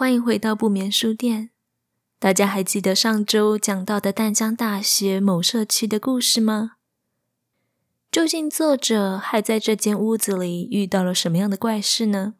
[0.00, 1.50] 欢迎回到不眠书店。
[2.18, 6.76] 大家还记得上周讲到的淡江大学某社区的故事吗？
[8.10, 12.32] 究竟作者还在这间屋子里遇到了什么样的怪事呢？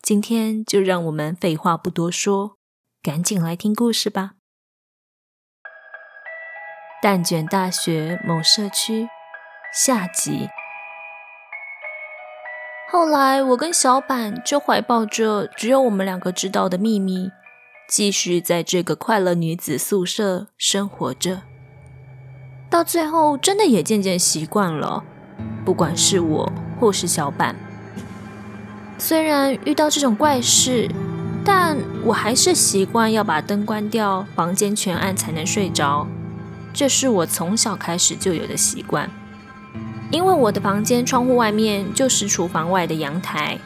[0.00, 2.56] 今天就让我们废话不多说，
[3.02, 4.34] 赶紧来听故事吧。
[7.02, 9.08] 蛋卷大学某社区
[9.74, 10.46] 下集。
[12.88, 17.30] 后来，我跟小板就怀抱着只有我们两个知道的秘密，
[17.88, 21.42] 继续在这个快乐女子宿舍生活着。
[22.70, 25.02] 到最后，真的也渐渐习惯了，
[25.64, 27.56] 不管是我或是小板。
[28.98, 30.88] 虽然遇到这种怪事，
[31.44, 36.06] 但我还是习惯要把灯关掉，房间全暗才能睡着。
[36.72, 39.10] 这是我从小开始就有的习惯。
[40.10, 43.58] 因为我的房间窗户外面就是厨房外的阳台，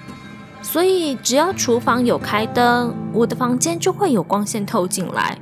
[0.63, 5.39] 所以只要厨房有开灯，我的房间就会有光线透进来。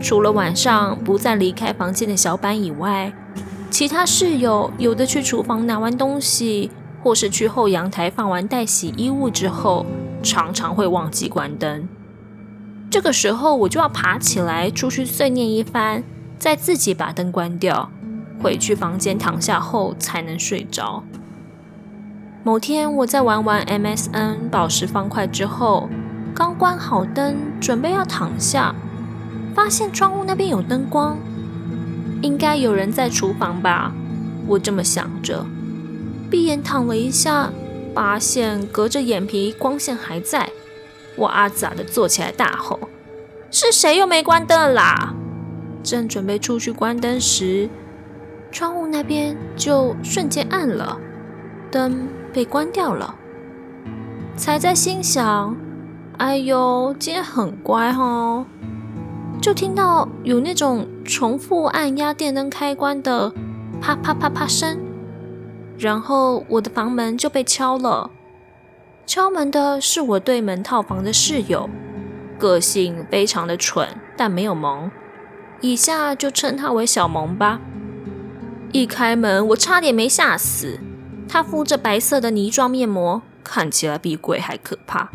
[0.00, 3.12] 除了晚上不再离开房间的小板以外，
[3.70, 6.70] 其他室友有的去厨房拿完东西，
[7.02, 9.86] 或是去后阳台放完待洗衣物之后，
[10.22, 11.88] 常常会忘记关灯。
[12.90, 16.02] 这个时候我就要爬起来出去碎念一番，
[16.38, 17.90] 再自己把灯关掉。
[18.42, 21.02] 回去房间躺下后才能睡着。
[22.42, 25.88] 某天我在玩完 MSN 宝石方块之后，
[26.34, 28.74] 刚关好灯，准备要躺下，
[29.54, 31.18] 发现窗户那边有灯光，
[32.22, 33.92] 应该有人在厨房吧？
[34.46, 35.44] 我这么想着，
[36.30, 37.52] 闭眼躺了一下，
[37.94, 40.50] 发现隔着眼皮光线还在。
[41.16, 42.80] 我阿杂的坐起来大吼
[43.50, 45.12] ：“是谁又没关灯啦？”
[45.84, 47.68] 正准备出去关灯时，
[48.50, 50.98] 窗户那边就瞬间暗了，
[51.70, 53.14] 灯被关掉了。
[54.36, 55.56] 才在心想
[56.18, 58.46] ：“哎呦，今天很乖哦。”
[59.40, 63.32] 就听到有那种重复按压电灯开关的
[63.80, 64.78] 啪啪啪啪声，
[65.78, 68.10] 然后我的房门就被敲了。
[69.06, 71.70] 敲门的是我对门套房的室友，
[72.38, 74.90] 个性非常的蠢，但没有萌，
[75.60, 77.60] 以下就称他为小萌吧。
[78.72, 80.78] 一开门，我差点没吓死。
[81.28, 85.08] 他敷着白色的泥状面膜，看起来比鬼还可怕。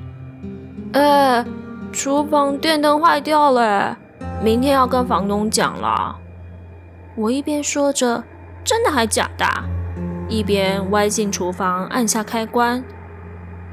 [0.91, 1.45] 呃，
[1.91, 3.97] 厨房电灯坏掉了，
[4.43, 6.17] 明天要跟房东讲了。
[7.15, 8.23] 我一边说着
[8.63, 9.45] “真的还假的”，
[10.27, 12.83] 一边歪进厨房按下开关，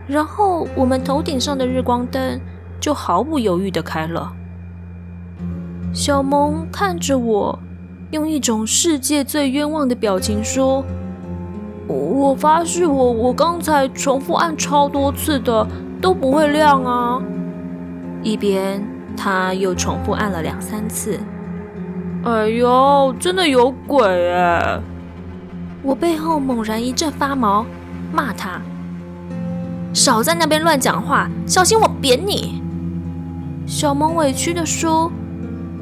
[0.07, 2.41] 然后我们头顶上的日光灯
[2.81, 4.33] 就毫不犹豫的开了。
[5.93, 7.59] 小萌看着我。
[8.13, 10.85] 用一种世界最冤枉的表情说
[11.89, 15.67] ：“我发誓我，我刚才重复按超多次的
[15.99, 17.23] 都不会亮啊！”
[18.23, 18.87] 一边
[19.17, 21.19] 他又重复按了两三次。
[22.25, 24.79] 哎呦，真的有鬼哎！
[25.83, 27.65] 我背后猛然一阵发毛，
[28.13, 28.61] 骂他
[29.95, 32.61] ：“少在那边乱讲话，小心我扁你！”
[33.67, 35.11] 小萌委屈地说：“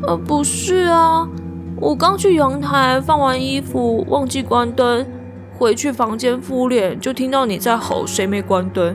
[0.07, 1.29] 呃，不是啊。”
[1.81, 5.07] 我刚去阳台放完衣服，忘记关灯，
[5.59, 8.95] 回去房间敷脸，就听到你在吼“谁没关灯”，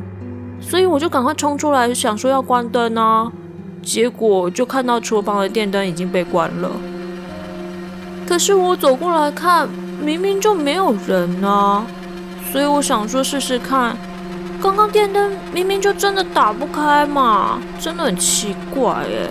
[0.61, 3.31] 所以我就赶快冲出来，想说要关灯啊，
[3.81, 6.69] 结果就看到厨房的电灯已经被关了。
[8.27, 9.67] 可是我走过来看，
[9.99, 11.83] 明明就没有人啊，
[12.51, 13.97] 所以我想说试试看，
[14.61, 19.27] 刚刚电灯明明就真的打不开嘛，真的很奇怪耶。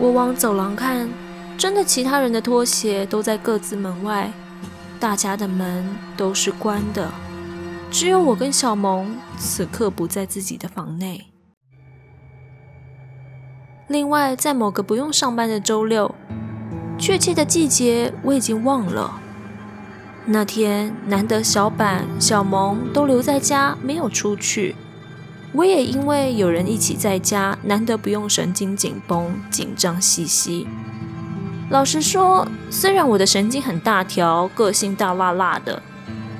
[0.00, 1.08] 我往走廊看。
[1.58, 4.32] 真的，其他人的拖鞋都在各自门外，
[4.98, 7.10] 大家的门都是关的，
[7.90, 11.28] 只有我跟小萌此刻不在自己的房内。
[13.88, 16.14] 另外，在某个不用上班的周六，
[16.98, 19.20] 确切的季节我已经忘了。
[20.24, 24.74] 那天难得小板、小萌都留在家，没有出去，
[25.52, 30.66] 我也因为有人一起在家，难得不用神经紧绷、紧张兮兮。
[31.72, 35.82] 老实说，虽然我的神经很大条，个性大辣辣的，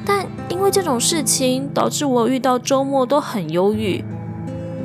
[0.05, 4.05] 但因为这种事情导致我遇到周末都很忧郁。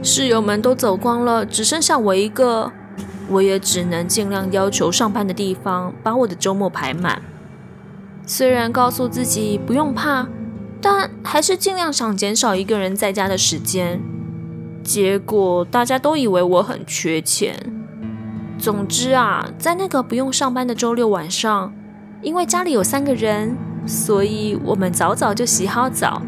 [0.02, 2.72] 室友们都走光了，只剩下我一个，
[3.28, 7.22] 我也只能尽量要求上班的地方把我的周末排满。
[8.26, 10.30] 虽然告诉自己不用怕，
[10.82, 14.00] 但还是尽量想减少一个人在家的时间。
[14.82, 17.77] 结果大家都以为我很缺钱。
[18.60, 21.74] 总之啊，在那个不用上班的周六晚上，
[22.22, 23.56] 因为家里有三个人，
[23.86, 26.22] 所以我们早早就洗好澡，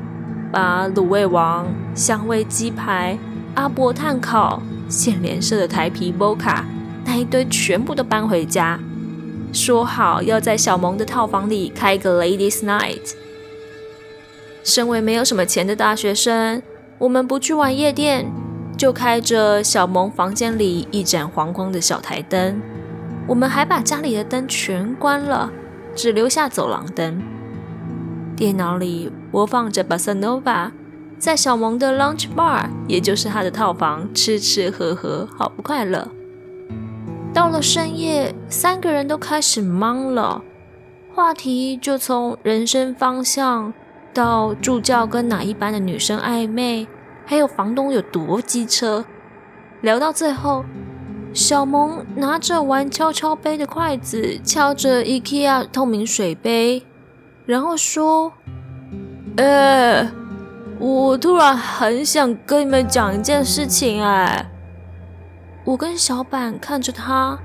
[0.52, 3.18] 把卤味王、香味鸡排、
[3.56, 6.66] 阿伯炭烤、现脸色的台皮波卡
[7.04, 8.80] 那一堆全部都搬回家，
[9.52, 13.14] 说好要在小萌的套房里开个 Ladies Night。
[14.64, 16.62] 身为没有什么钱的大学生，
[17.00, 18.32] 我们不去玩夜店，
[18.80, 22.62] 就开着小萌房间里一盏黄光的小台灯。
[23.28, 25.52] 我们还把家里的灯全关了，
[25.94, 27.22] 只留下走廊灯。
[28.38, 30.72] 电脑里播放着 Bossa Nova，
[31.18, 36.08] 在小萌的 Lounge Bar，也就是他的套房，吃吃喝喝，好不快乐。
[37.34, 40.42] 到了深夜，三个人都开始忙了，
[41.14, 43.74] 话题就从人生方向
[44.14, 46.88] 到助教跟哪一班的女生暧昧，
[47.30, 49.06] 还有房东有多机车，
[49.82, 50.66] 聊到最后，
[51.32, 56.84] 小萌拿着玩敲敲杯的筷子敲着 IKEA 透明水杯。
[57.46, 58.34] 然后说
[59.38, 60.12] ：“呃，
[60.80, 64.50] 我突然很想跟你们讲一件事情哎。”
[65.66, 67.38] 我跟小板看着他，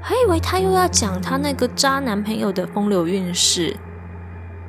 [0.00, 3.76] 还以为他又要讲他那个渣男朋友的风流韵事。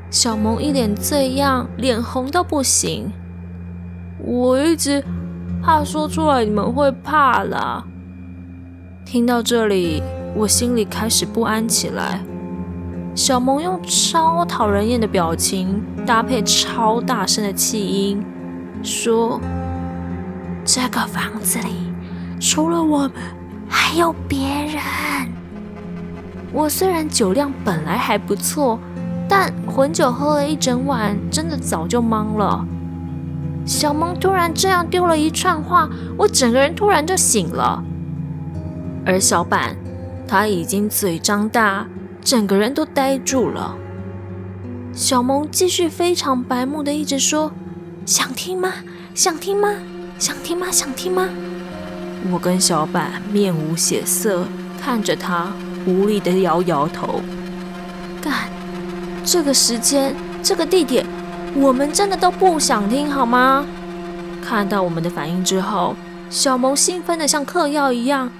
[0.09, 3.13] 小萌一脸醉样，脸红到不行。
[4.25, 5.03] 我一直
[5.61, 7.83] 怕说出来你们会怕啦。
[9.05, 10.01] 听到这里，
[10.33, 12.21] 我心里开始不安起来。
[13.13, 18.23] 小萌用超讨人厌的表情搭配超大声的气音
[18.81, 19.39] 说
[20.65, 21.93] ：“这个房子里
[22.39, 23.11] 除了我们
[23.67, 24.81] 还有别人。”
[26.53, 28.79] 我虽然酒量本来还不错，
[29.27, 32.65] 但混酒喝了一整晚，真的早就懵了。
[33.65, 37.83] 小萌突然这样丢了一串话，我整个人突然就醒了。
[39.05, 39.75] 而小板
[40.27, 41.87] 他已经嘴张大。
[42.25, 43.75] 整个人都呆住了。
[44.93, 47.51] 小萌继续非常白目的一直说
[48.07, 48.71] ：“想听吗？
[49.13, 49.67] 想听吗？
[50.17, 50.67] 想听吗？
[50.71, 51.27] 想听吗？”
[52.31, 54.45] 我跟小板面无血色
[54.81, 55.51] 看着他，
[55.85, 57.21] 无力的摇摇头。
[58.21, 58.49] 干，
[59.25, 61.05] 这个时间，这个地点，
[61.55, 63.65] 我们真的都不想听好吗？
[64.43, 65.95] 看到我们的反应之后，
[66.29, 68.31] 小萌兴奋的像嗑药一样。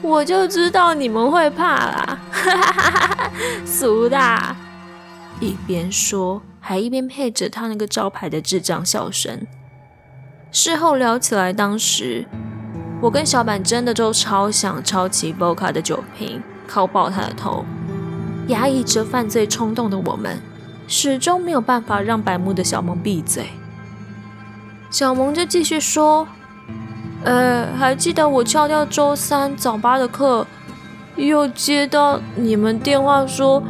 [0.00, 3.30] 我就知道你们会怕啦，哈哈哈哈，
[3.66, 4.56] 俗的！
[5.40, 9.46] 一边说，还一边配着他那个招牌的智障笑声。
[10.50, 12.24] 事后聊起来，当时
[13.02, 17.64] 我跟小板真的都超想抄起 Vodka 的酒瓶，敲爆他的头。
[18.46, 20.40] 压抑着犯罪冲动的我们，
[20.90, 23.44] 始终没有办法让白目的小萌闭嘴。
[24.90, 26.26] 小萌就继续说。
[27.22, 30.46] 呃，还记得我翘掉周三早八的课，
[31.16, 33.62] 又接到你们电话说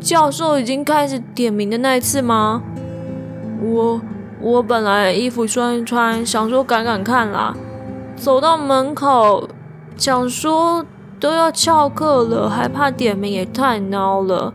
[0.00, 2.62] 教授已经开始点名的那一次吗？
[3.62, 4.00] 我
[4.40, 7.54] 我本来衣服穿一穿，想说赶赶看啦，
[8.16, 9.48] 走到门口，
[9.96, 10.84] 想说
[11.20, 14.52] 都要翘课了，还怕点名也太孬了，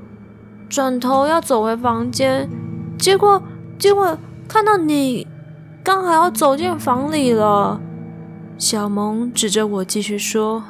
[0.72, 2.50] 转头要走回房间，
[2.98, 3.44] 结果
[3.78, 5.28] 结果看到你
[5.84, 7.78] 刚好要走进房里了。
[8.58, 10.64] 小萌指着我继续说，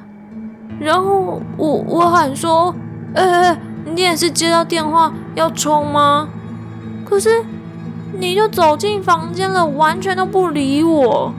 [0.79, 2.73] 然后我我喊说
[3.13, 3.61] ：“哎哎，
[3.93, 6.27] 你也是接到电话要冲吗？”
[7.05, 7.45] 可是
[8.17, 11.31] 你就走进房间了，完全都不理我。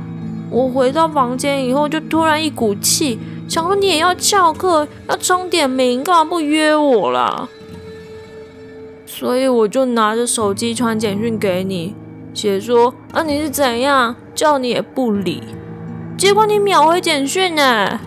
[0.50, 3.18] 我回到房间以后，就突然一股气，
[3.48, 7.48] 想说你也要翘课，要冲点名，干嘛不约我啦？
[9.14, 11.94] 所以我就拿着手机传简讯给你，
[12.32, 14.16] 写说：“啊，你是怎样？
[14.34, 15.42] 叫你也不理。”
[16.16, 18.00] 结果你秒回简讯呢？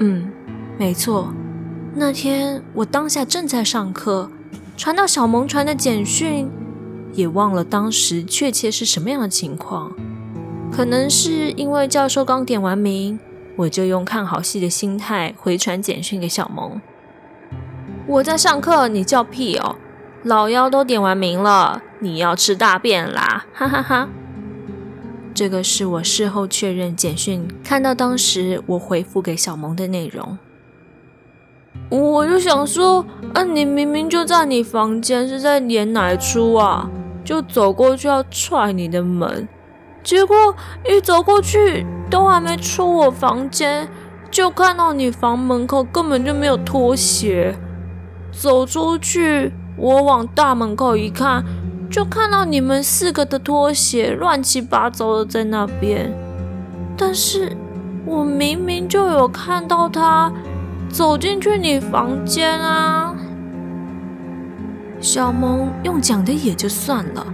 [0.00, 0.32] 嗯，
[0.76, 1.32] 没错。
[1.94, 4.32] 那天我当下正在上课，
[4.76, 6.50] 传到小萌传的简讯，
[7.12, 9.92] 也忘了当时确切是什么样的情况。
[10.72, 13.20] 可能是因为教授刚点完名，
[13.54, 16.80] 我就用看好戏的心态回传简讯给小萌。
[18.06, 19.76] 我在上课，你叫屁哦！
[20.24, 23.46] 老妖都点完名了，你要吃大便啦！
[23.52, 24.08] 哈哈哈。
[25.32, 30.36] 这个是我事后确认简讯看到当时我回复给小萌的内容。
[31.88, 36.90] 我就想说，啊，你明明就在你房间，是在演哪出啊？
[37.24, 39.48] 就走过去要踹你的门，
[40.02, 40.36] 结果
[40.84, 43.88] 一走过去都还没出我房间，
[44.28, 47.56] 就看到你房门口根本就没有拖鞋。
[48.32, 51.44] 走出去，我往大门口一看。
[51.90, 56.10] 就看到你们四个的拖鞋乱七八糟的在那边，
[56.96, 57.54] 但是
[58.06, 60.32] 我明明就有看到他
[60.88, 63.14] 走进去你房间啊！
[65.02, 67.26] 小萌用讲的也就算了，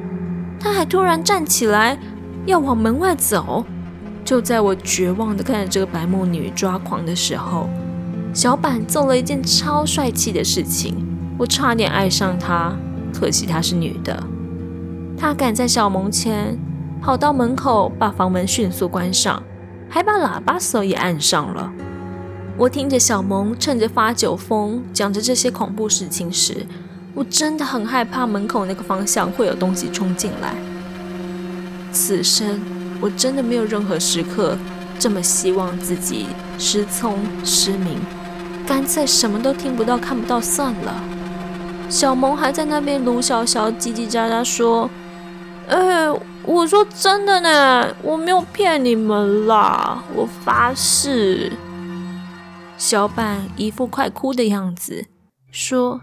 [0.59, 1.97] 他还突然站起来
[2.45, 3.65] 要往门外走，
[4.25, 7.69] 就在我绝望的看着这个白目女抓狂的时候，
[8.35, 10.95] 小板做了一件超帅气的事情，
[11.37, 12.73] 我差点爱上她，
[13.13, 14.23] 可惜她是女的。
[15.17, 16.57] 她赶在小萌前
[17.03, 19.43] 跑到门口，把房门迅速关上，
[19.89, 21.73] 还把喇叭锁也按上了。
[22.57, 26.67] 我听着小萌趁着发酒疯讲着这些恐怖事情时，
[27.15, 30.55] 我真的很害怕门口那个方向会有东西冲进来。
[31.91, 32.61] 此生
[33.01, 34.57] 我真的没有任何时刻
[34.99, 36.27] 这么希望自己
[36.59, 37.97] 失聪失明，
[38.69, 40.95] 干脆什么都听不到看不到算了。
[41.89, 44.91] 小萌还在那边卢小小叽叽喳喳说
[45.69, 46.07] ：“哎，
[46.45, 51.51] 我说真的呢，我没有骗你们啦，我发誓。”
[52.77, 55.07] 小板一副快哭的样子，
[55.51, 56.03] 说：“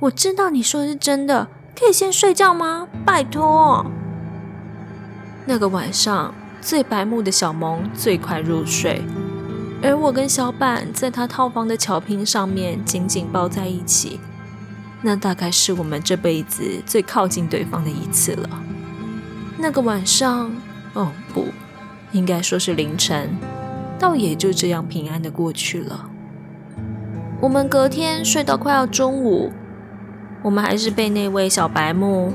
[0.00, 2.86] 我知道你说的是真的，可以先睡觉吗？
[3.06, 3.86] 拜托。”
[5.48, 9.02] 那个晚上，最白目的小萌最快入睡，
[9.82, 14.18] 而我跟小板在他套房的草坪上面紧紧抱在一起。
[15.02, 18.48] 那大概是我们这辈子最靠近对方的一次了。
[19.58, 20.50] 那个晚上，
[20.94, 21.46] 哦不，
[22.12, 23.30] 应该说是凌晨。
[23.98, 26.10] 倒也就这样平安的过去了。
[27.40, 29.50] 我们隔天睡到快要中午，
[30.42, 32.32] 我们还是被那位小白木，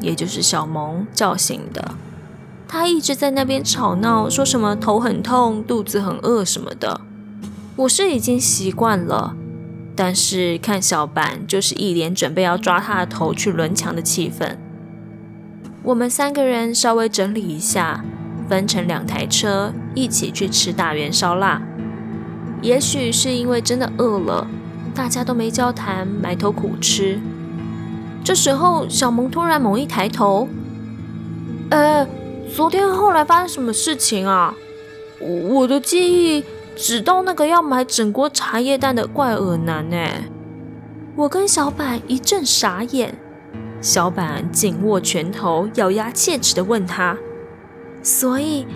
[0.00, 1.94] 也就是小萌叫醒的。
[2.68, 7.00] 他一直在那边吵闹，说什么头很痛、肚子很饿什么的。
[7.76, 9.36] 我是已经习惯了，
[9.94, 14.56] 但是看小板就是一脸准备要抓他的头去轮墙的气氛。
[15.82, 18.04] 我们三个人稍微整理一下。
[18.48, 21.60] 分成两台车一起去吃大元烧腊。
[22.62, 24.46] 也许是因为真的饿了，
[24.94, 27.18] 大家都没交谈，埋头苦吃。
[28.22, 30.48] 这时候，小萌突然猛一抬头
[31.70, 32.06] ：“呃，
[32.54, 34.54] 昨天后来发生什么事情啊？
[35.20, 39.96] 我的记忆只到那个要买整锅茶叶蛋的怪耳男呢。”
[41.16, 43.14] 我跟小板一阵傻眼，
[43.80, 47.16] 小板紧握拳头，咬牙切齿的问他。
[48.02, 48.66] 所以，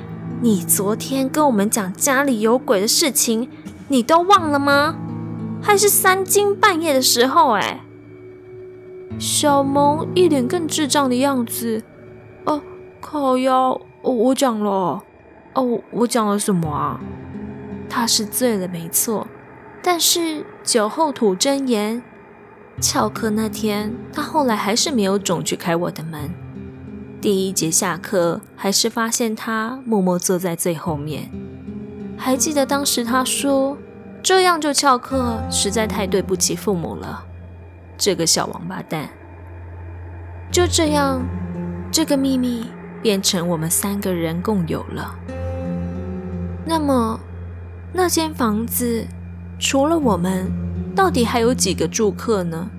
[0.41, 3.51] 你昨天跟我们讲家里有鬼的事情，
[3.89, 4.97] 你都忘了吗？
[5.63, 7.53] 还是三更半夜的时候？
[7.53, 7.85] 哎，
[9.19, 11.83] 小萌一脸更智障的样子。
[13.01, 15.03] 靠腰，我我讲了。
[15.55, 17.01] 哦，我讲了什么啊？
[17.89, 19.27] 他是醉了，没错，
[19.83, 22.03] 但是酒后吐真言。
[22.81, 26.31] 翘课那天，他后来还是没有种去开我的门。
[27.21, 31.31] 第一节下课，还是发现他默默坐在最后面。
[32.17, 33.77] 还记得当时他说
[34.23, 37.25] ：“这样就翘课，实在太对不起父母了。”
[37.99, 39.11] 这个小王八蛋。
[40.51, 41.21] 就这样，
[41.93, 42.67] 这个秘密
[43.03, 45.15] 变成我们三个人共有了。
[46.67, 47.19] 那么，
[47.93, 49.07] 那间房子
[49.59, 50.51] 除了我们，
[50.95, 52.71] 到底还有几个住客呢？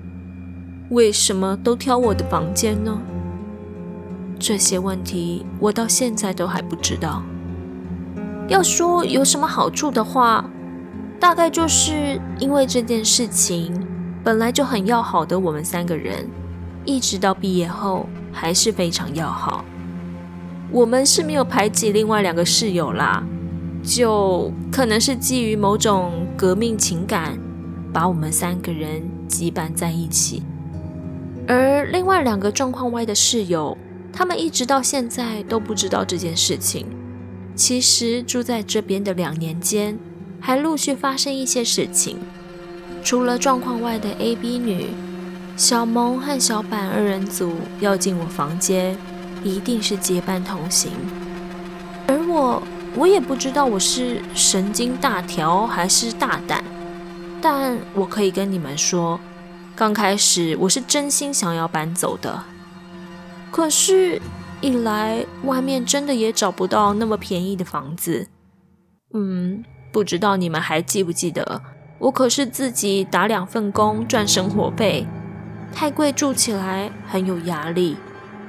[0.90, 2.98] 为什么都挑我的房间呢？
[4.38, 7.22] 这些问题我到现在都还不知道。
[8.48, 10.44] 要说有什么好处的话，
[11.18, 13.72] 大概就是因为这件事情
[14.24, 16.28] 本来就很要好的我们三个人，
[16.84, 19.64] 一直到毕业后还是非常要好。
[20.72, 23.22] 我们是没有排挤另外两个室友啦，
[23.84, 27.38] 就可能是基于某种革命情感，
[27.92, 30.42] 把我们三个人羁绊在一起。
[31.46, 33.78] 而另外两个状况外的室友。
[34.14, 36.86] 他们一直到现在都不知道这件事情。
[37.54, 39.98] 其实住在这边的两年间，
[40.38, 42.18] 还陆续发生一些事情。
[43.02, 44.88] 除了状况外的 A、B 女，
[45.56, 48.98] 小萌和小板二人组要进我房间，
[49.44, 50.90] 一定是结伴同行。
[52.06, 52.62] 而我，
[52.94, 56.62] 我也不知道我是神经大条还是大胆，
[57.40, 59.18] 但我可以跟你们说，
[59.74, 62.44] 刚开始我是真心想要搬走的。
[63.50, 64.20] 可是，
[64.60, 68.28] 一来外面真的也找不到那么便宜的房子。
[69.14, 71.60] 嗯，不知道你们还记不记得，
[71.98, 75.06] 我可是自己打两份工赚生活费，
[75.74, 77.96] 太贵住起来很有压力，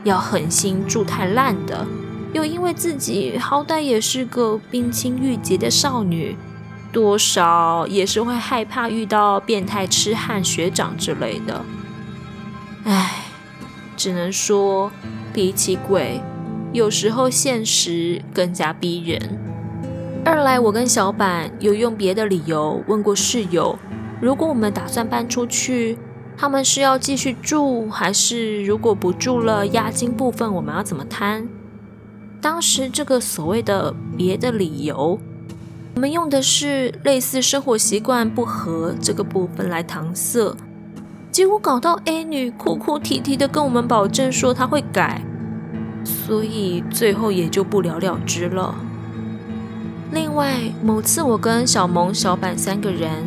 [0.04, 1.86] 要狠心住太烂的，
[2.34, 6.38] 又因为自己好歹也是个冰清玉洁的少女，
[6.92, 11.66] 多少也是会害怕遇到变态痴汉学长之类的。
[12.86, 13.20] 唉。
[13.96, 14.92] 只能说，
[15.32, 16.20] 比起鬼，
[16.74, 19.40] 有时候现实更加逼人。
[20.26, 23.78] 二来，我跟小板有用别的理由问过室友，
[24.20, 26.00] 如果我们打算搬出去，
[26.38, 31.48] 他们是要继续住，还是如果不住了，押金部分我们要怎么摊？
[32.42, 35.20] 当时这个所谓的别的理由，
[35.96, 40.56] 我们用的是类似生活习惯不合这个部分来搪塞，
[41.32, 45.24] 结果搞到 A 女哭哭啼啼的跟我们保证说她会改，
[46.04, 48.76] 所以最后也就不了了之了。
[50.12, 53.24] 另外，某次我跟小萌、小板三个人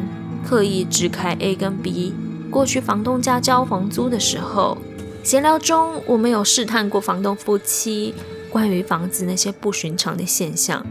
[0.46, 2.14] 刻意支开 A 跟 B
[2.50, 4.78] 过去房东家交房租的时候，
[5.22, 8.14] 闲聊中我们有试探过房东夫妻
[8.50, 10.84] 关于房子那些不寻常的现象。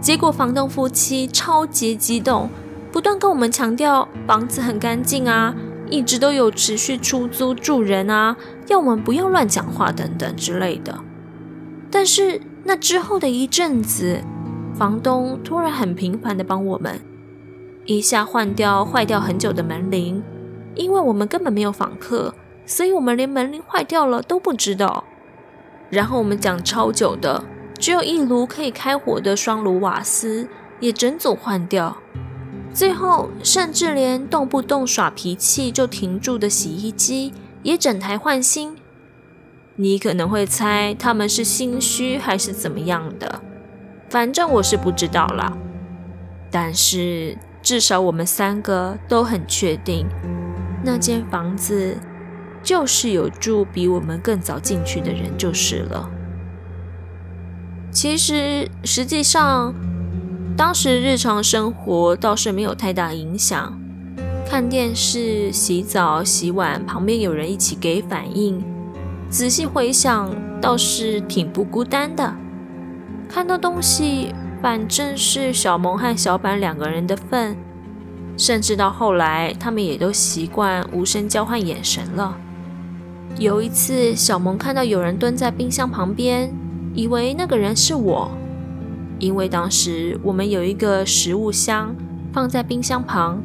[0.00, 2.48] 结果房东夫妻超级激动，
[2.90, 5.54] 不断跟我们强调房子很干净啊，
[5.90, 8.36] 一直都有持续出租住人啊，
[8.68, 10.98] 要我们不要乱讲话等等之类的。
[11.90, 14.20] 但是那之后的一阵子，
[14.74, 17.00] 房东突然很频繁地帮我们，
[17.84, 20.22] 一下换掉坏掉很久的门铃，
[20.74, 22.34] 因为我们根本没有访客，
[22.66, 25.04] 所以我们连门铃坏掉了都不知道。
[25.90, 27.44] 然后我们讲超久的。
[27.78, 30.46] 只有一炉可以开火的双炉瓦斯
[30.78, 31.96] 也整组换掉，
[32.72, 37.32] 最后甚至连动不动耍脾气就停住的洗衣机
[37.64, 38.76] 也整台换新。
[39.74, 43.40] 你可能会猜他们是心虚还是怎么样的，
[44.08, 45.52] 反正我是不知道啦。
[46.52, 50.06] 但是至少我们三个都很确定，
[50.84, 51.96] 那间房子
[52.62, 56.10] 就是有住比我们更早进去的人就是了。
[57.90, 59.74] 其实，实际上，
[60.56, 63.78] 当时日常生活倒是没有太大影响。
[64.48, 68.62] 看电视、洗澡、洗碗，旁边有人一起给反应。
[69.30, 72.34] 仔细回想，倒是挺不孤单的。
[73.28, 77.56] 看到东西，反正是小萌和小板两个人的份。
[78.36, 82.36] 甚至到后来，他们也都习惯无声交换眼神了。
[83.38, 86.52] 有一次，小萌看到有人蹲在冰箱旁边。
[86.94, 88.30] 以为那个人是我，
[89.18, 91.96] 因为当时我们有一个食物箱
[92.34, 93.42] 放在冰箱旁，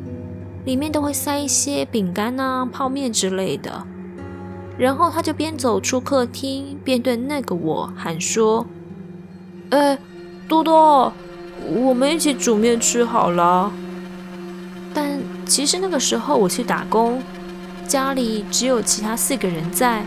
[0.66, 3.88] 里面都会塞一些饼干啊、泡面之类的。
[4.78, 8.66] 然后他就边走出客厅，边对那个我喊说
[9.72, 9.98] ：“哎，
[10.50, 11.14] 多多，
[11.74, 13.72] 我们一起煮面吃好了。”
[15.48, 17.24] 其实那个时候我去打工，
[17.88, 20.04] 家里只有其他四个人在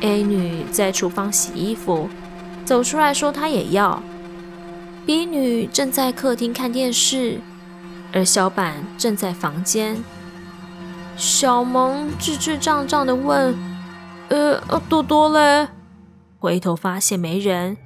[0.00, 2.08] ，A 女在厨房洗衣服。
[2.64, 4.02] 走出来说她也要。
[5.04, 7.38] B 女正在客厅看电视，
[8.10, 10.02] 而小板正在房间。
[11.14, 13.54] 小萌智智障障的问
[14.30, 15.68] ：“呃，多多嘞？”
[16.40, 17.76] 回头发现没人，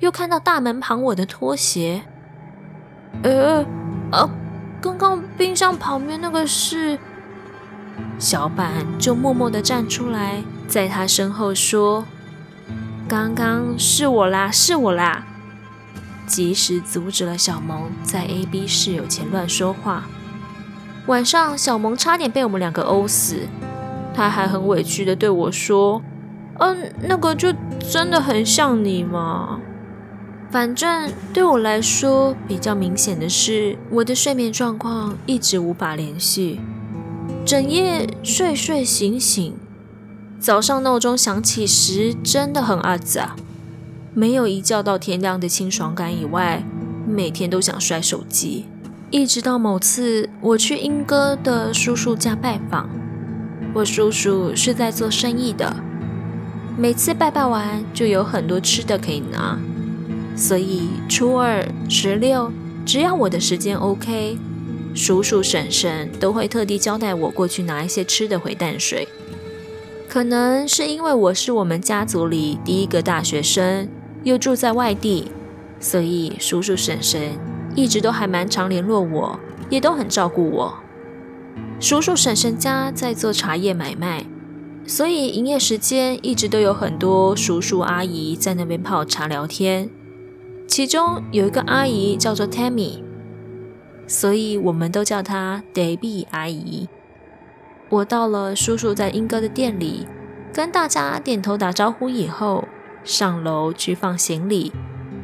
[0.00, 2.02] 又看到大门旁我的拖鞋。
[3.22, 3.62] 呃，
[4.10, 4.28] 啊，
[4.80, 6.98] 刚刚冰箱旁边那个是？
[8.18, 12.04] 小板就默默地站出来，在他身后说。
[13.08, 15.24] 刚刚是我啦，是我啦！
[16.26, 20.04] 及时阻止了小萌在 A、B 室友前乱说话。
[21.06, 23.46] 晚上，小萌差点被我们两个殴死，
[24.12, 26.02] 他还很委屈地对我说
[26.58, 29.60] ：“嗯，那个就真的很像你嘛。”
[30.50, 36.60] 反正对我来说，比较明显的是，我的睡眠状况一直无法连续，
[37.44, 39.54] 整夜睡睡醒醒。
[40.38, 43.34] 早上闹钟响起时，真的很阿杂，
[44.14, 46.62] 没有一觉到天亮的清爽感以外，
[47.06, 48.66] 每天都想摔手机。
[49.10, 52.88] 一直到某次我去英哥的叔叔家拜访，
[53.74, 55.76] 我叔叔是在做生意的，
[56.76, 59.58] 每次拜拜完就有很多吃的可以拿，
[60.36, 62.52] 所以初二、十六，
[62.84, 64.36] 只要我的时间 OK，
[64.94, 69.08] 叔叔婶婶都会特地交代我过去拿一些吃的回淡水。
[70.08, 73.88] 可能是因为我是我们家族里第一个大学生，
[74.24, 75.32] 又住在外地，
[75.80, 77.32] 所以叔叔婶婶
[77.74, 80.74] 一直都还蛮常联络我，也都很照顾我。
[81.80, 84.24] 叔叔婶婶家在做茶叶买卖，
[84.86, 89.90] 所以营业时间一直都有很多叔叔阿姨在那边泡茶聊天。
[90.66, 93.02] 其中有一个阿姨叫做 Tammy，
[94.06, 96.88] 所以我们都叫她 Debbie 阿姨。
[97.88, 100.06] 我到了叔叔在英哥的店里，
[100.52, 102.66] 跟大家点头打招呼以后，
[103.04, 104.72] 上楼去放行李，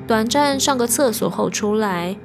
[0.07, 2.16] 短暂上个厕所后出来，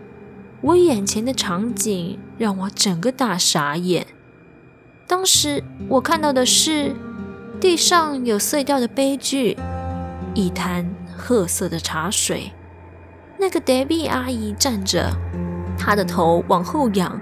[0.61, 4.05] 我眼前的场景让我整个大傻眼。
[5.07, 6.95] 当时我看到的是
[7.59, 9.57] 地上有碎掉的杯具，
[10.35, 12.51] 一滩褐色的茶水，
[13.39, 15.11] 那个 Debbie 阿姨站着，
[15.77, 17.21] 她的头往后仰，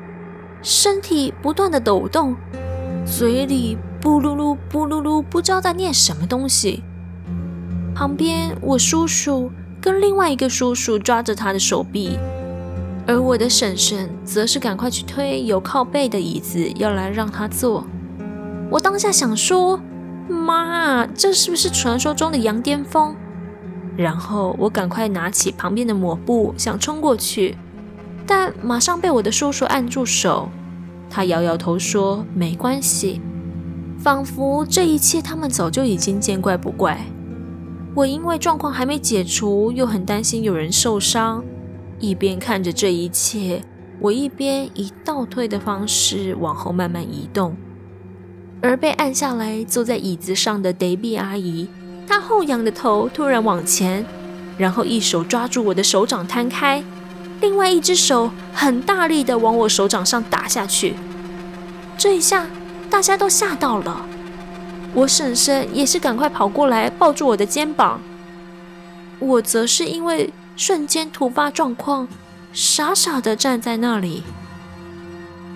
[0.62, 2.36] 身体不断的抖动。
[3.06, 6.84] 嘴里布噜噜、布噜噜，不知道在念什么东西。
[7.94, 9.52] 旁边，我叔叔
[9.82, 12.18] 跟另外一个叔叔抓着他的手臂，
[13.06, 17.86] 而我的婶婶则是赶快去推有靠背的椅子，要来让他坐。
[18.72, 19.80] 我当下想说
[20.28, 23.16] ：“妈，这是不是传说中的羊癫疯？”
[23.98, 27.58] 然后我赶快拿起旁边的抹布，想冲过去，
[28.26, 30.50] 但马上被我的叔叔按住手。
[31.10, 33.22] 他摇摇头说：“没关系。”
[33.98, 37.06] 仿佛这一切他们早就已经见怪不怪。
[37.96, 41.44] 我因为状况还没解除，又很担心有人受伤，
[42.00, 43.64] 一边看着这一切，
[44.02, 47.56] 我一边以倒退的方式往后慢慢移动。
[48.62, 51.70] 而被按下来坐在椅子上的黛比阿姨，
[52.08, 54.06] 他后仰的头突然往前，
[54.58, 56.84] 然后一手抓住我的手掌摊开，
[57.42, 60.96] 另外一只手很大力的往我手掌上打下去。
[61.98, 62.48] 这一下
[62.90, 64.06] 大家都吓到了，
[64.94, 68.02] 我婶婶也是赶快跑过来抱住我的肩膀，
[69.20, 72.08] 我则是因为瞬间突发状况，
[72.54, 74.24] 傻傻的站在那里。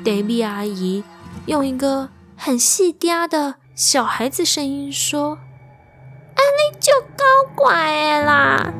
[0.03, 1.03] 黛比阿姨
[1.45, 2.09] 用一个。
[2.41, 5.37] 很细嗲的小孩子声音说
[6.39, 8.73] ：“啊，你就搞怪的啦，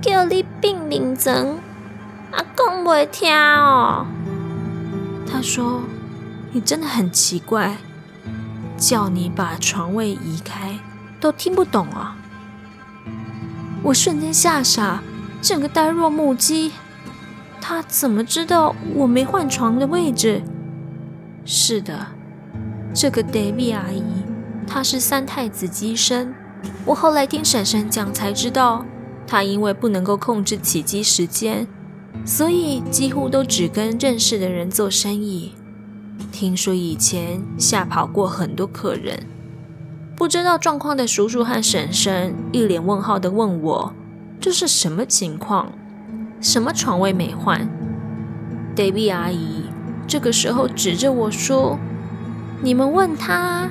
[0.00, 1.58] 叫你病名证，
[2.30, 4.06] 阿公不听哦。”
[5.30, 5.82] 他说
[6.50, 7.76] ：“你真的很奇怪，
[8.78, 10.78] 叫你把床位移开
[11.20, 12.16] 都听不懂啊！”
[13.84, 15.02] 我瞬间吓傻，
[15.42, 16.72] 整个呆若木鸡。
[17.60, 20.42] 他怎么知道我没换床的位置？
[21.44, 22.06] 是的。
[22.94, 24.02] 这个黛比阿姨，
[24.66, 26.34] 她是三太子乩身。
[26.84, 28.84] 我后来听婶婶讲才知道，
[29.26, 31.66] 她因为不能够控制起机时间，
[32.24, 35.54] 所以几乎都只跟认识的人做生意。
[36.32, 39.26] 听说以前吓跑过很多客人。
[40.16, 43.94] 不知道状况的叔叔和婶婶一脸问号地问我
[44.40, 45.72] ：“这是什么情况？
[46.40, 47.68] 什么床位没换？”
[48.74, 49.64] 黛比阿姨
[50.06, 51.78] 这个时候指着我说。
[52.60, 53.68] 你们问他，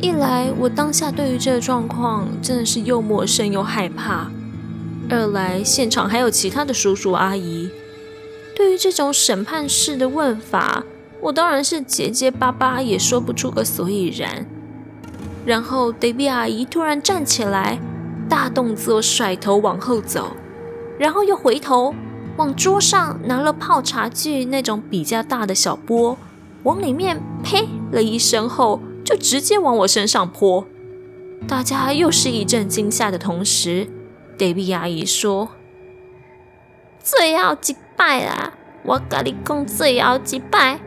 [0.00, 4.30] 一来我当下对于这个状况真的是又陌生又害怕；
[5.08, 7.70] 二来现场还有其他的叔叔阿姨，
[8.54, 10.84] 对于这种审判式的问法，
[11.22, 14.46] 我当然是结结巴巴也说不出个所以然。
[15.46, 17.78] 然后黛比阿姨突然站起来，
[18.28, 20.36] 大动作甩头往后走，
[20.98, 21.94] 然后又回头
[22.36, 26.18] 往桌上拿了泡茶具那种比较大的小钵。
[26.64, 30.66] 往里面呸了一声后，就直接往我身上泼。
[31.46, 33.86] 大家又是一阵惊吓的同时，
[34.36, 35.50] 黛比阿姨说
[36.98, 40.80] ：“最后一摆啦，我跟你讲最后一摆，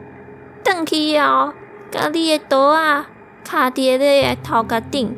[0.61, 1.53] 转去哦，
[1.93, 3.09] 把你的刀啊
[3.45, 5.15] 卡在你的头壳顶，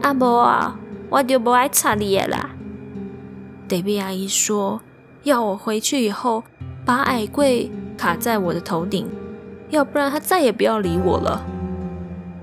[0.00, 0.80] 啊无啊，
[1.10, 2.52] 我就不爱插你的啦。”
[3.68, 4.80] 黛比阿姨说
[5.24, 6.44] ：“要我回去以后，
[6.86, 9.06] 把矮柜卡在我的头顶。”
[9.68, 11.44] 要不然他再也不要理我了。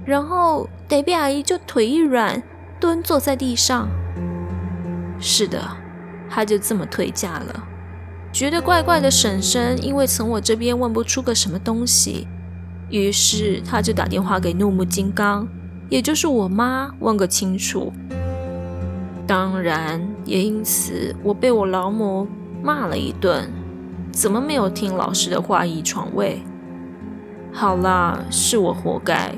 [0.05, 2.41] 然后黛比阿姨就腿一软，
[2.79, 3.89] 蹲坐在地上。
[5.19, 5.59] 是的，
[6.29, 7.67] 她就这么退驾了。
[8.31, 12.27] 觉得怪怪的婶婶，因为从我这边问不出个什么东西，
[12.89, 15.47] 于是她就打电话给怒目金刚，
[15.89, 17.91] 也就是我妈，问个清楚。
[19.25, 22.27] 当然，也因此我被我老母
[22.61, 23.49] 骂了一顿，
[24.11, 26.43] 怎么没有听老师的话移床位？
[27.51, 29.33] 好啦，是我活该。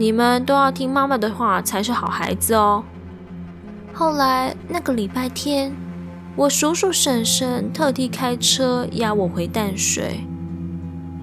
[0.00, 2.82] 你们都要听妈妈的话才是好孩子哦。
[3.92, 5.76] 后来那个礼拜天，
[6.36, 10.24] 我叔叔婶婶特地开车押我回淡水，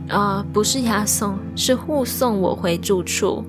[0.09, 3.43] 啊、不是押送，是护送我回住处。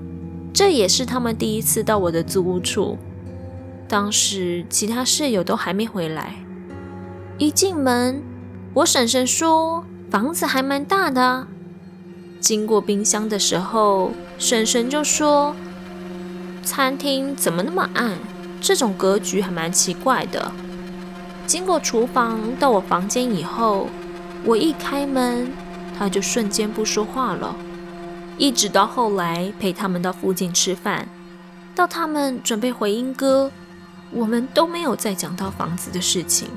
[0.51, 2.97] 这也是他们第一次到我的租屋处。
[3.87, 6.33] 当时其他室友都还没回来。
[7.37, 8.23] 一进门，
[8.73, 11.45] 我婶婶说房子还蛮大的。
[12.39, 15.55] 经过冰箱的时候，婶婶就说
[16.63, 18.17] ：“餐厅怎么那么暗？
[18.61, 20.51] 这种格局还蛮奇怪的。”
[21.45, 23.87] 经过厨房到我房间以后，
[24.45, 25.51] 我一开门，
[25.97, 27.55] 他就瞬间不说话了。
[28.37, 31.09] 一直到后来陪他们到附近吃饭，
[31.75, 33.51] 到他们准备回音哥，
[34.11, 36.47] 我们都没有再讲到房子的事情。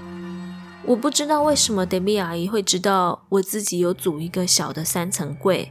[0.85, 5.71] 我不知道为什么黛比阿姨会知道我自己有组一个小的三层柜。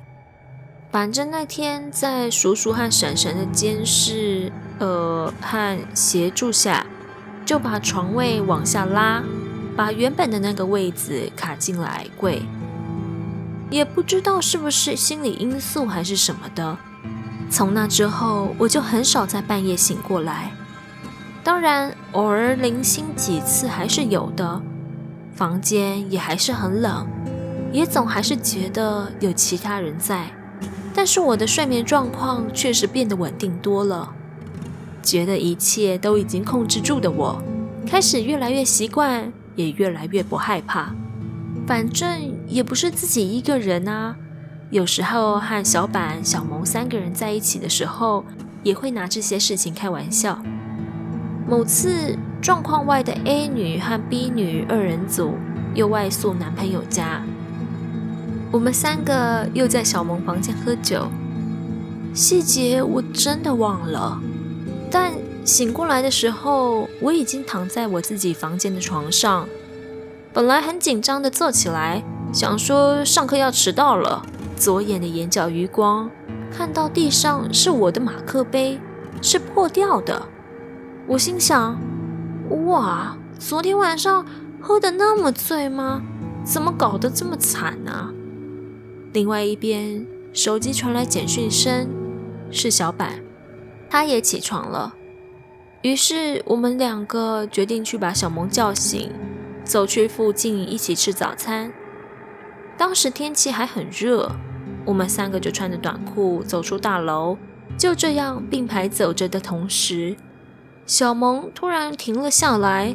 [0.90, 6.86] 反正那天在叔叔和婶婶的监视，呃，和协助下，
[7.46, 9.22] 就把床位往下拉，
[9.76, 12.44] 把原本的那个位子卡进了矮柜。
[13.70, 16.78] 也不知道是不是心理因素还是什么的，
[17.50, 20.52] 从那之后我就很少在半夜醒过来。
[21.44, 24.62] 当然，偶尔零星几次还是有的。
[25.34, 27.08] 房间也还是很冷，
[27.72, 30.28] 也总还是觉得有其他人在。
[30.94, 34.14] 但是我的睡眠状况确实变得稳定多了，
[35.02, 37.42] 觉得一切都已经控制住的我，
[37.88, 40.94] 开始越来越习惯，也越来越不害怕。
[41.66, 44.16] 反正也不是自己一个人啊。
[44.70, 48.26] 有时候和小板、小萌三个人在一起的时候，
[48.64, 50.42] 也会拿这些事情开玩笑。
[51.48, 55.36] 某次，状况外的 A 女和 B 女二人组
[55.76, 57.22] 又外宿男朋友家，
[58.52, 61.08] 我们三个又在小萌房间喝酒，
[62.16, 64.20] 细节我真的忘了。
[64.90, 65.14] 但
[65.46, 69.48] 醒过来的时候，我已经躺在我自己房间的床上。
[70.34, 72.02] 本来很紧张的坐起来，
[72.34, 74.26] 想说上课要迟到了，
[74.58, 76.10] 左眼的眼角余光
[76.52, 78.80] 看到地上是我的马克杯，
[79.22, 80.24] 是破掉的。
[81.08, 81.78] 我心想：
[82.52, 84.26] 哇，昨天晚上
[84.60, 86.02] 喝得那么醉吗？
[86.44, 88.12] 怎么搞得这么惨啊？
[89.14, 91.88] 另外一边，手机传来简讯声，
[92.52, 93.22] 是小板，
[93.90, 94.94] 他也起床了。
[95.82, 99.10] 于是我们两个决定去把小萌叫醒，
[99.64, 101.72] 走去附近一起吃早餐。
[102.78, 104.30] 当时天气还很热，
[104.86, 107.38] 我们三个就穿着短裤走出大楼，
[107.78, 110.18] 就这样并排走着的同时。
[110.92, 112.94] 小萌突然停了下来，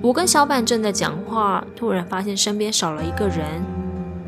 [0.00, 3.62] 我跟小板正在讲话，突然发现身边少了一个人。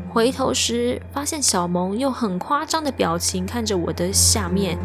[0.07, 4.77] 回头时，发现小萌用很夸张的表情看着我的下面。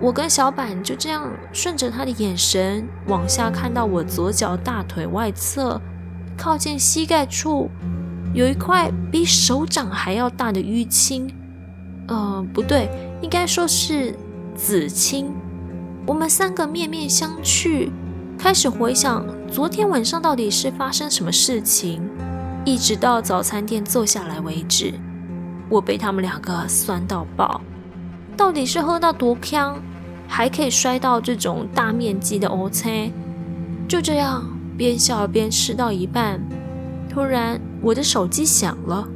[0.00, 5.78] 我跟小板就这样顺着他的眼神往下看到我左脚大腿外侧，
[6.38, 7.68] 靠近膝盖处
[8.32, 11.30] 有一块比手掌还要大的淤青。
[12.08, 12.88] 呃，不对，
[13.20, 14.14] 应该说是
[14.56, 15.30] 紫青。
[16.06, 17.90] 我们三个面面相觑，
[18.38, 22.02] 开始回想昨天晚上到底是发生什么事情，
[22.64, 24.94] 一直到早餐店坐下来为止。
[25.68, 27.60] 我被他们两个酸到爆，
[28.36, 29.74] 到底是喝到多锵，
[30.26, 33.12] 还可以摔到这种大面积的乌青？
[33.86, 34.44] 就这样
[34.76, 36.40] 边笑边吃到一半，
[37.08, 39.06] 突然我的手机响了，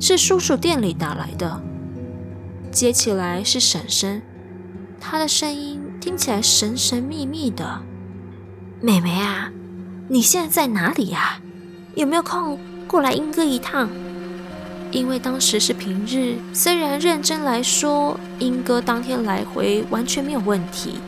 [0.00, 1.62] 是叔叔店里打来的，
[2.70, 4.20] 接起来是婶婶，
[5.00, 5.81] 她的声音。
[6.02, 7.80] 听起来神神秘秘的，
[8.80, 9.52] 妹妹啊，
[10.08, 11.38] 你现在在哪里呀？
[11.94, 13.88] 有没有空过来英哥一趟？
[14.90, 20.98] 因为当时是平日，虽然认真来说，英哥当天来回完全没有问题，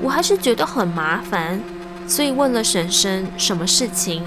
[0.00, 1.60] 我还是觉得很麻烦，
[2.06, 4.22] 所以问了婶婶什么事情。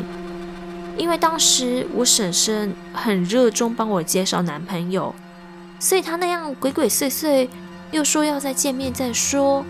[0.98, 5.16] 因为当时我婶婶很热衷帮我介绍男朋友，
[5.80, 7.48] 所以她那样鬼鬼祟祟，
[7.92, 9.64] 又说要再见面再说。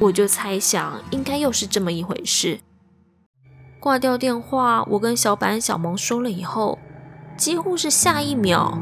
[0.00, 2.60] 我就猜想，应该又是这么一回事。
[3.78, 6.78] 挂掉电话，我跟小板、小萌说了以后，
[7.36, 8.78] 几乎是下一秒，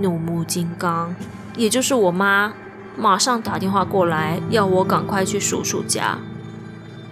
[0.00, 1.14] 怒目金刚，
[1.56, 2.52] 也就是我妈，
[2.94, 6.18] 马上打电话过来，要我赶快去叔叔家。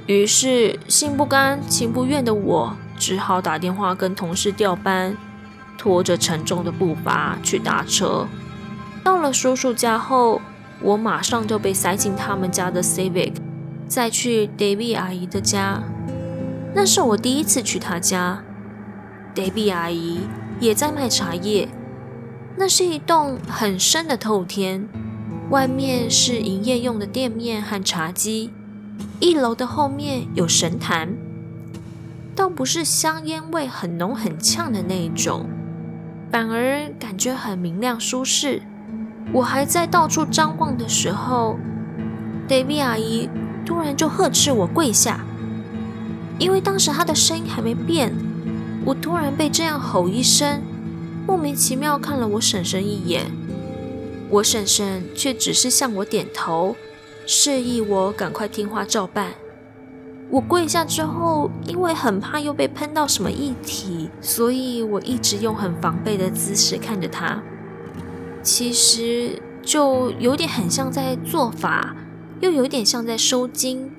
[0.06, 5.16] 于是，心不甘情不愿的我，只好打电话跟同事调班，
[5.78, 8.26] 拖着沉重的步伐去搭车。
[9.02, 10.42] 到了叔叔家后，
[10.82, 13.34] 我马上就被塞进他们家的 Civic，
[13.86, 15.82] 再去 David 阿姨的家。
[16.74, 18.42] 那是我第一次去她家。
[19.34, 20.20] ，David 阿姨
[20.60, 21.68] 也在卖茶叶。
[22.56, 24.88] 那是一栋很深的透天，
[25.50, 28.50] 外面是营业用的店面和茶几，
[29.20, 31.08] 一楼的后面有神坛，
[32.34, 35.48] 倒不是香烟味很浓很呛的那一种，
[36.32, 38.62] 反而感觉很明亮舒适。
[39.32, 41.58] 我还在到处张望的时候
[42.48, 43.28] ，Debbie 阿姨
[43.64, 45.20] 突然就呵斥我跪下，
[46.38, 48.12] 因为当时她的声音还没变。
[48.84, 50.62] 我突然被这样吼一声，
[51.26, 53.26] 莫名其妙看了我婶婶一眼，
[54.30, 56.74] 我婶婶却只是向我点头，
[57.26, 59.32] 示意我赶快听话照办。
[60.30, 67.42] 我跪下之后，因为很怕又被喷到什么液体，所以我一直用很防备的姿势看着她。
[68.50, 71.94] 其实就有点很像在做法，
[72.40, 73.90] 又有点像在收惊，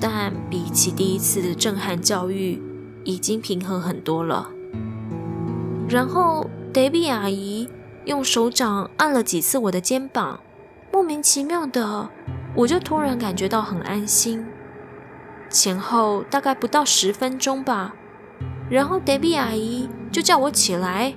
[0.00, 2.60] 但比起第一次的震撼教育，
[3.04, 4.50] 已经平和很多了。
[5.88, 7.68] 然后德比阿姨
[8.04, 10.40] 用手掌按了几次我的肩膀，
[10.92, 12.10] 莫名其妙的，
[12.56, 14.44] 我就突然感觉到很安心。
[15.48, 17.94] 前后大概不到十分钟吧，
[18.68, 21.14] 然后德比阿姨就叫我起来。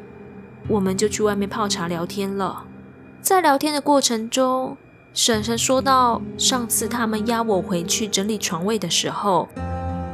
[0.72, 2.64] 我们就去外面泡茶聊天了。
[3.22, 4.78] 在聊天的过程中
[5.14, 9.50] 婶婶说到，上次他们押我回去整理床位的时候，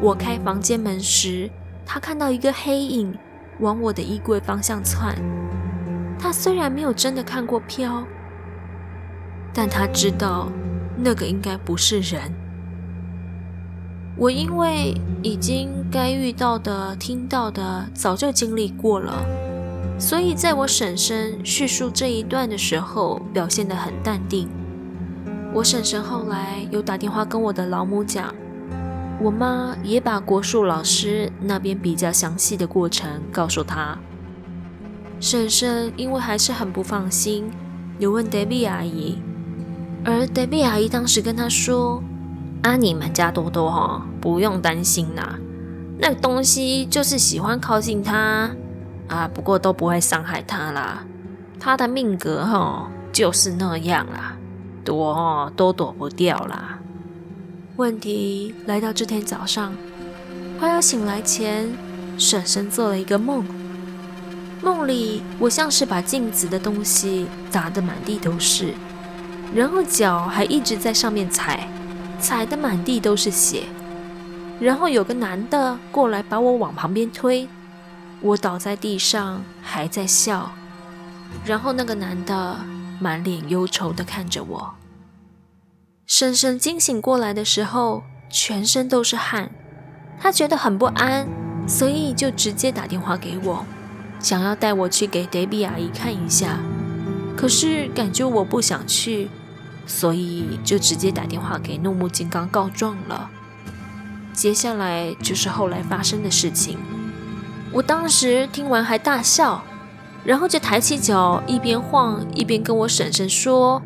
[0.02, 1.52] 我开房间门时，
[1.86, 3.16] 他看到一个黑影
[3.60, 5.16] 往我的衣柜方向窜。
[6.18, 8.04] 他虽然没有真的看过飘，
[9.54, 10.50] 但他知道
[10.98, 12.34] 那个应该不是人。
[14.16, 19.24] 我因为已经该遇到的、听到的早就经历过了，
[20.00, 24.48] 所以在我婶婶叙述这一段的时候，表现得很淡定。
[25.54, 28.34] 我婶婶后来有打电话跟我的老母讲，
[29.20, 33.98] 我妈也把国术老师那边比较详细的过程告诉她。
[35.20, 37.50] 婶婶因为还是很不放心，
[37.98, 39.18] 有问 Debbie 阿姨，
[40.06, 42.04] 而 Debbie 阿姨当时跟她说
[42.62, 45.40] ：“啊，你们家多多哈，不用担心啦，
[45.98, 48.52] 那个东西就是喜欢靠近他
[49.08, 51.06] 啊，不过都不会伤害他啦，
[51.60, 54.36] 他的命格哈就是那样啦。”
[54.84, 56.80] 躲，都躲不掉啦。
[57.76, 59.74] 问题来到这天早上，
[60.58, 61.70] 快要醒来前，
[62.18, 63.46] 婶婶做了一个梦。
[64.62, 68.74] 梦里，我像是把镜子的东西砸得满地都是，
[69.54, 71.68] 然后脚还一直在上面踩，
[72.20, 73.64] 踩得满地都是血。
[74.60, 77.48] 然后有个男的过来把我往旁边推，
[78.22, 80.52] 我倒在地上还在笑。
[81.46, 82.58] 然后那个男的。
[83.00, 84.74] 满脸忧愁地看着我。
[86.08, 89.52] 婶婶惊醒过来的时候，全身都是汗，
[90.20, 91.28] 她觉得很不安，
[91.68, 93.64] 所以就直接打电话给我，
[94.20, 96.58] 想要带我去给 Debbie 阿姨看一下。
[97.36, 99.30] 可是感觉我不想去，
[99.86, 103.30] 所以就直接打电话给怒目金刚告状了。
[104.34, 106.80] 接下来就是后来发生的事情。
[107.72, 109.64] 我当时听完还大笑。
[110.26, 113.82] 然后就抬起脚，一边晃一边跟我婶婶说：“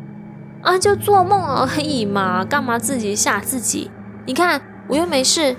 [0.60, 3.92] 啊，就做梦而已嘛，干嘛自己吓自己？
[4.26, 5.54] 你看我又没事。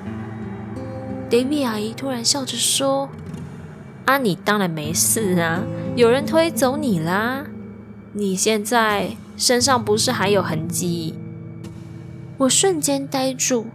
[1.30, 3.08] David 阿姨突然笑着说
[4.04, 5.64] ：“啊，你当然没事啊，
[5.96, 7.46] 有人推走你啦。
[8.12, 11.16] 你现在身上不是还有痕迹？”
[12.40, 13.68] 我瞬间呆住，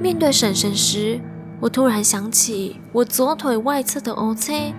[0.00, 1.20] 面对婶婶时，
[1.64, 4.74] 我突然想起我左腿外侧的 O C。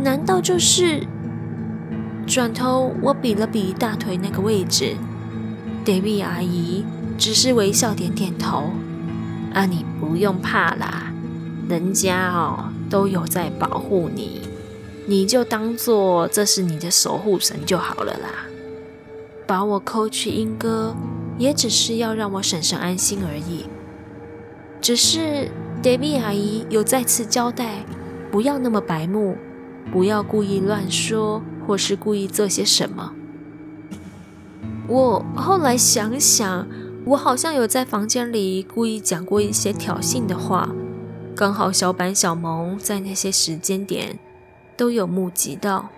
[0.00, 1.06] 难道就是？
[2.26, 4.96] 转头，我比了比大腿那个位置
[5.84, 6.84] ，David 阿姨
[7.16, 8.72] 只是微笑点点头。
[9.54, 11.12] 啊，你不用怕啦，
[11.68, 14.40] 人家哦都有在保护你，
[15.06, 18.46] 你就当做这是你的守护神就好了啦。
[19.46, 20.96] 把我扣去莺歌，
[21.38, 23.66] 也只是要让我婶婶安心而已。
[24.80, 25.48] 只是
[25.82, 27.84] Debbie 阿姨有再次交代，
[28.30, 29.36] 不要那么白目。
[29.92, 33.12] 不要故意乱说，或是故意做些什么。
[34.88, 36.66] 我后来想想，
[37.04, 40.68] 我好像有在房间里故意讲过一些挑衅的话，
[41.36, 44.18] 刚好小板、小萌在那些时间点
[44.76, 45.88] 都有目击到。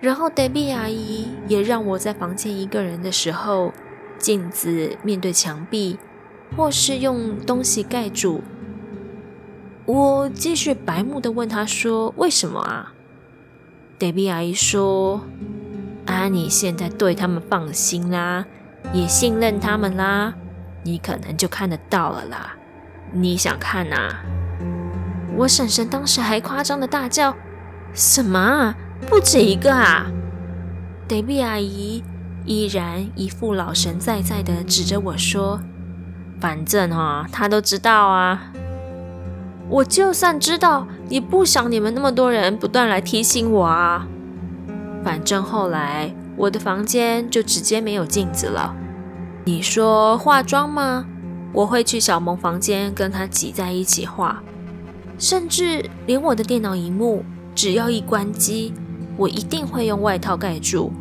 [0.00, 3.72] 然后黛比阿姨也让我在房间一个人的时候，
[4.16, 5.98] 镜子面对墙壁，
[6.56, 8.42] 或是用东西盖住。
[9.86, 12.94] 我继续白目的问他说：“为什么啊？”
[13.98, 15.20] 德比阿姨说
[16.06, 18.46] ：“安妮现在对他们放心啦，
[18.92, 20.34] 也信任他们啦，
[20.84, 22.56] 你可能就看得到了啦。
[23.12, 24.22] 你想看啊？”
[25.36, 27.36] 我婶婶当时还夸张的大叫
[27.92, 28.76] ：“什么啊？
[29.08, 30.06] 不止一个啊
[31.06, 32.02] 德比阿姨
[32.46, 35.60] 依然一副老神在在的指着我说
[36.40, 38.52] ：“反正哈，她都知道啊。”
[39.68, 44.06] 我就算知道，也不想你们那么多人不断来提醒我啊。
[45.02, 48.74] 反正后来我的房间就直接没有镜子了。
[49.44, 51.06] 你说化妆吗？
[51.52, 54.42] 我会去小萌房间跟她挤在一起化，
[55.18, 57.24] 甚至连我的电脑荧幕，
[57.54, 58.74] 只要一关机，
[59.16, 60.92] 我一定会用外套盖住。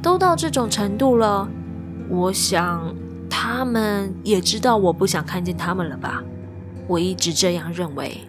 [0.00, 1.48] 都到这种程度了，
[2.08, 2.94] 我想
[3.28, 6.22] 他们也知道我不想看见他们了吧。
[6.86, 8.28] 我一直这样认为，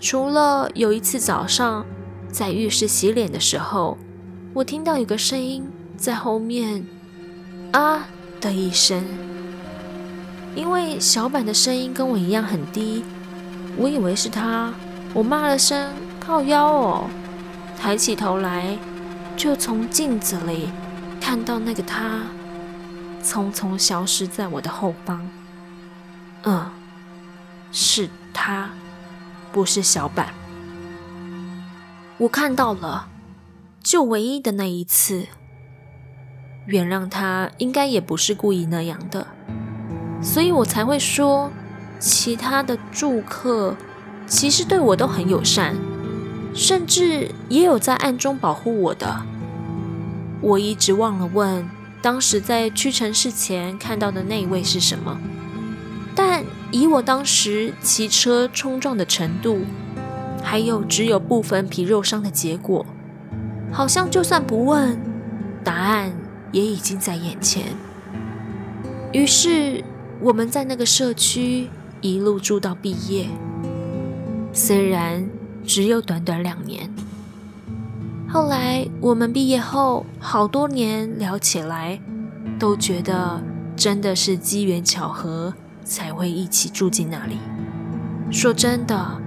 [0.00, 1.86] 除了有一次早上
[2.30, 3.96] 在浴室洗脸的时候，
[4.54, 6.84] 我听到有个声音在后面
[7.72, 8.08] “啊”
[8.40, 9.04] 的一声，
[10.56, 13.04] 因为小板的声音跟我一样很低，
[13.76, 14.74] 我以为是他，
[15.14, 17.04] 我骂了声“靠腰哦”，
[17.78, 18.76] 抬起头来，
[19.36, 20.70] 就从镜子里
[21.20, 22.22] 看到那个他
[23.22, 25.30] 匆匆消失在我的后方，
[26.42, 26.66] 嗯。
[27.72, 28.70] 是他，
[29.52, 30.34] 不是小板。
[32.18, 33.08] 我看到了，
[33.82, 35.26] 就唯一的那一次。
[36.66, 39.26] 原谅他应该也不是故意那样的，
[40.20, 41.52] 所以我才会说，
[42.00, 43.76] 其他的住客
[44.26, 45.76] 其实对我都很友善，
[46.52, 49.22] 甚至也有在暗中保护我的。
[50.40, 51.68] 我一直忘了问，
[52.02, 55.20] 当时在屈臣氏前看到的那一位是什么，
[56.16, 59.60] 但以我当时骑车冲撞的程度，
[60.42, 62.84] 还有只有部分皮肉伤的结果，
[63.72, 64.98] 好像就算不问，
[65.62, 66.12] 答案
[66.52, 67.64] 也已经在眼前。
[69.12, 69.82] 于是
[70.20, 71.68] 我们在那个社区
[72.00, 73.26] 一路住到毕业，
[74.52, 75.28] 虽然
[75.64, 76.90] 只有短短两年。
[78.28, 82.00] 后来我们毕业后好多年聊起来，
[82.58, 83.40] 都觉得
[83.76, 85.54] 真的是机缘巧合
[85.86, 87.38] 才会一起住进那里。
[88.30, 89.20] 说真的，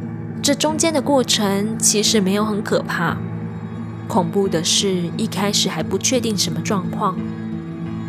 [0.43, 3.17] 这中间的过程其实没有很可怕，
[4.07, 7.17] 恐怖的是一开始还不确定什么状况。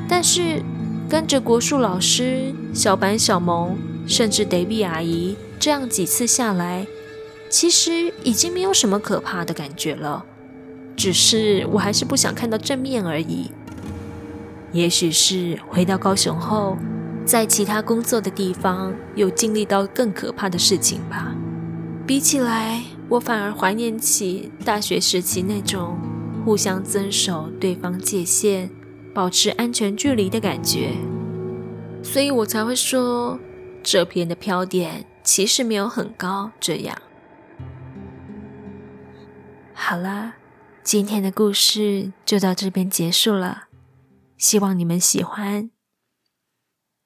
[0.08, 0.60] 但是
[1.08, 3.76] 跟着国术老师、小板、小萌，
[4.06, 6.86] 甚至 Debbie 阿姨这样几次下来，
[7.48, 10.24] 其实已经没有什么可怕的感觉了。
[10.96, 13.52] 只是我还是不想看到正面而已。
[14.72, 16.76] 也许是回到高雄后，
[17.30, 21.32] 在其他工作的地方有经历到更可怕的事情吧。
[22.04, 25.96] 比起来，我反而怀念起大学时期那种
[26.44, 28.68] 互相遵守对方界限、
[29.14, 30.96] 保持安全距离的感觉。
[32.02, 33.38] 所以我才会说，
[33.80, 36.50] 这篇的飘点其实没有很高。
[36.58, 36.98] 这样，
[39.72, 40.34] 好啦。
[40.82, 43.68] 今天的故事就到这边结束了，
[44.36, 45.70] 希望你们喜欢。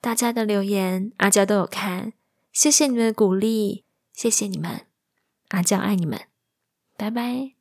[0.05, 2.13] 大家的留言，阿娇都有看，
[2.53, 4.87] 谢谢你们的鼓励，谢谢你们，
[5.49, 6.21] 阿娇爱你们，
[6.99, 7.54] 拜拜。